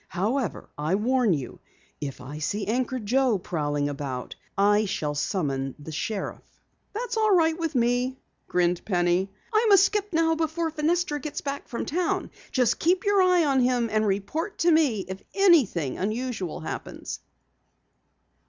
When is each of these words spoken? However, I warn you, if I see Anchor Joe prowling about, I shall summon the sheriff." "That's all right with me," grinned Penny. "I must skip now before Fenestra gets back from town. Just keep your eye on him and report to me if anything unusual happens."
However, 0.07 0.67
I 0.79 0.95
warn 0.95 1.31
you, 1.35 1.59
if 1.99 2.21
I 2.21 2.39
see 2.39 2.65
Anchor 2.65 2.97
Joe 2.97 3.37
prowling 3.37 3.87
about, 3.87 4.33
I 4.57 4.85
shall 4.85 5.13
summon 5.13 5.75
the 5.77 5.91
sheriff." 5.91 6.41
"That's 6.91 7.17
all 7.17 7.35
right 7.35 7.55
with 7.59 7.75
me," 7.75 8.17
grinned 8.47 8.83
Penny. 8.83 9.29
"I 9.53 9.67
must 9.69 9.83
skip 9.85 10.11
now 10.11 10.33
before 10.33 10.71
Fenestra 10.71 11.19
gets 11.21 11.41
back 11.41 11.67
from 11.67 11.85
town. 11.85 12.31
Just 12.51 12.79
keep 12.79 13.05
your 13.05 13.21
eye 13.21 13.45
on 13.45 13.59
him 13.59 13.89
and 13.91 14.03
report 14.07 14.57
to 14.57 14.71
me 14.71 15.01
if 15.07 15.21
anything 15.35 15.99
unusual 15.99 16.61
happens." 16.61 17.19